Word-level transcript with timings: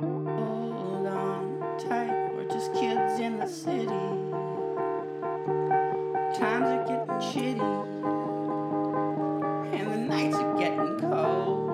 Hold 0.00 1.06
on 1.08 1.76
tight, 1.76 2.30
we're 2.36 2.44
just 2.44 2.72
kids 2.72 3.18
in 3.18 3.38
the 3.38 3.48
city. 3.48 3.86
Times 6.38 6.68
are 6.68 6.84
getting 6.86 7.20
shitty, 7.32 7.72
and 9.74 9.90
the 9.90 9.96
nights 9.96 10.36
are 10.36 10.56
getting 10.56 11.00
cold. 11.00 11.68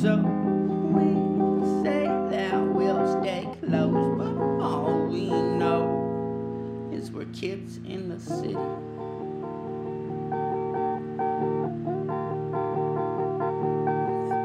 So 0.00 0.16
we 0.94 1.08
say 1.82 2.04
that 2.30 2.58
we'll 2.74 3.06
stay 3.20 3.48
close, 3.60 4.16
but 4.16 4.34
all 4.64 5.06
we 5.08 5.28
know 5.28 6.90
is 6.90 7.10
we're 7.10 7.26
kids 7.26 7.80
in 7.86 8.08
the 8.08 8.18
city. 8.18 8.56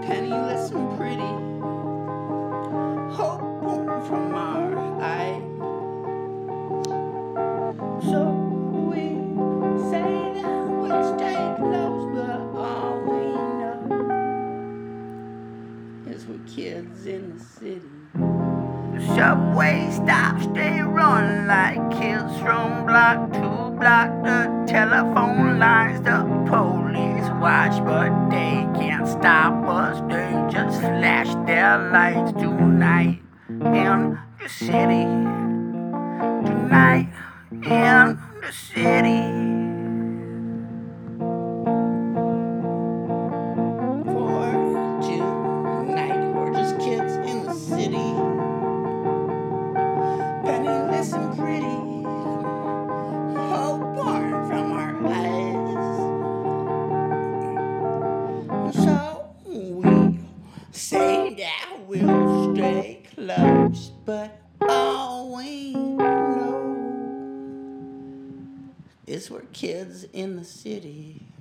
Penniless 0.05 0.71
and 0.71 0.97
pretty, 0.97 1.33
hope 3.15 3.41
born 3.61 3.87
from 4.05 4.35
our 4.35 4.75
eyes. 5.01 5.41
So 8.03 8.19
we 8.89 9.03
say 9.89 10.11
that 10.41 10.61
we'll 10.67 11.03
stay 11.17 11.41
close, 11.57 12.05
but 12.13 12.41
all 12.53 12.93
we 13.01 13.23
know 13.59 13.79
is 16.11 16.21
we're 16.27 16.45
kids 16.47 17.05
in 17.05 17.37
the 17.37 17.43
city. 17.43 17.91
Subway 19.15 19.89
stops, 19.91 20.47
they 20.47 20.81
run 20.81 21.47
like 21.47 21.79
kids 21.91 22.37
from 22.39 22.85
block 22.85 23.31
to 23.33 23.71
block. 23.79 24.09
The 24.23 24.65
telephone 24.67 25.59
lines, 25.59 26.01
stop 29.23 29.63
us. 29.69 30.01
They 30.09 30.51
just 30.51 30.81
flash 30.81 31.33
their 31.47 31.77
lights 31.93 32.33
tonight 32.33 33.21
in 33.47 34.19
the 34.37 34.49
city. 34.49 35.05
Tonight 36.43 37.07
in 37.53 38.19
the 38.41 38.51
city. 38.51 39.23
For 44.11 44.51
tonight, 45.07 46.21
we're 46.35 46.53
just 46.53 46.77
kids 46.79 47.13
in 47.13 47.45
the 47.45 47.53
city. 47.53 48.09
Penniless 50.43 51.13
and 51.13 51.37
pretty. 51.37 51.93
So 58.73 59.12
that 61.43 61.77
we'll 61.87 62.55
stay 62.55 63.03
close, 63.15 63.91
but 64.05 64.39
we 65.35 65.73
know 65.73 66.77
is 69.05 69.29
we're 69.29 69.41
kids 69.51 70.05
in 70.13 70.37
the 70.37 70.45
city. 70.45 71.32